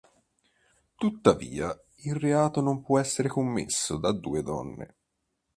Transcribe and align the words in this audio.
Tuttavia, 0.97 1.79
il 2.05 2.15
reato 2.15 2.59
non 2.59 2.81
può 2.81 2.97
essere 2.97 3.27
commesso 3.29 3.99
da 3.99 4.11
due 4.11 4.41
donne. 4.41 4.95